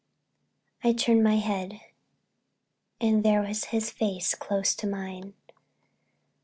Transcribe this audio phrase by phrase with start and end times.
[0.83, 1.79] I turned my head
[2.99, 5.35] and there was his face close to mine.